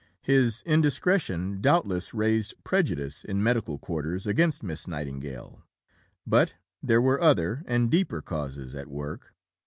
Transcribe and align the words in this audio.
His 0.23 0.63
indiscretion 0.65 1.61
doubtless 1.61 2.11
raised 2.11 2.55
prejudice 2.63 3.23
in 3.23 3.43
medical 3.43 3.77
quarters 3.77 4.25
against 4.25 4.63
Miss 4.63 4.87
Nightingale; 4.87 5.61
but 6.25 6.55
there 6.81 6.99
were 6.99 7.21
other 7.21 7.61
and 7.67 7.91
deeper 7.91 8.19
causes 8.23 8.73
at 8.73 8.87
work. 8.87 9.35